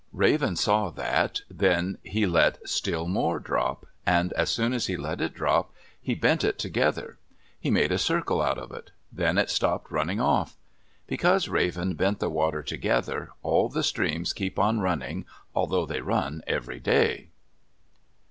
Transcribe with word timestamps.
Raven 0.13 0.55
saw 0.55 0.89
that. 0.89 1.41
Then 1.47 1.99
he 2.01 2.25
let 2.25 2.67
still 2.67 3.07
more 3.07 3.37
drop, 3.39 3.85
and 4.03 4.33
as 4.33 4.49
soon 4.49 4.73
as 4.73 4.87
he 4.87 4.97
let 4.97 5.21
it 5.21 5.35
drop 5.35 5.75
he 6.01 6.15
bent 6.15 6.43
it 6.43 6.57
together. 6.57 7.19
He 7.59 7.69
made 7.69 7.91
a 7.91 7.99
circle 7.99 8.41
out 8.41 8.57
of 8.57 8.71
it; 8.71 8.89
then 9.11 9.37
it 9.37 9.51
stopped 9.51 9.91
running 9.91 10.19
off. 10.19 10.57
Because 11.05 11.47
Raven 11.49 11.93
bent 11.93 12.17
the 12.17 12.31
water 12.31 12.63
together, 12.63 13.29
all 13.43 13.69
the 13.69 13.83
streams 13.83 14.33
keep 14.33 14.57
on 14.57 14.79
running, 14.79 15.25
although 15.53 15.85
they 15.85 16.01
run 16.01 16.41
every 16.47 16.79
day. 16.79 17.27